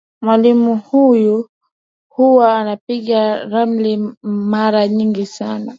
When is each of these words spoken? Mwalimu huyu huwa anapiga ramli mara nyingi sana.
Mwalimu 0.21 0.75
huyu 0.77 1.49
huwa 2.13 2.59
anapiga 2.59 3.45
ramli 3.45 4.13
mara 4.23 4.87
nyingi 4.87 5.25
sana. 5.25 5.67